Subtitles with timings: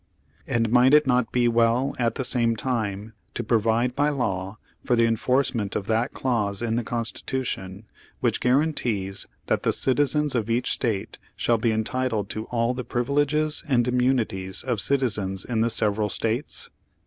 [0.47, 4.95] And might it not be well at the same time to provide by law for
[4.95, 7.83] the enforce ment of that clause in the Constitution
[8.19, 13.63] which guarantees that 'the citizens of each State shall be entitled to all the privileges
[13.67, 16.71] and immunities of citizens in the several States?'